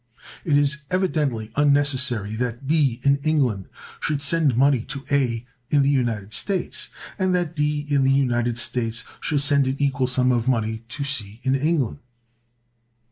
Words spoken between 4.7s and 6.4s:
to A in the United